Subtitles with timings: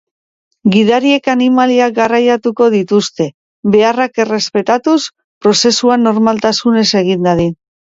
[0.75, 3.29] Gidariek animaliak garraiatuko dituzte,
[3.77, 4.97] beharrak errespetatuz,
[5.47, 7.57] prozesua normaltasunez egin dadin.